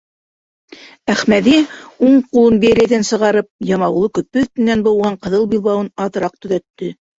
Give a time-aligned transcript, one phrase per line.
[1.13, 1.53] Әхмәҙи,
[2.07, 6.95] уң ҡулын бейәләйҙән сығарып, ямаулы көпө өҫтөнән быуған ҡыҙыл билбауын аҙыраҡ төҙәтте.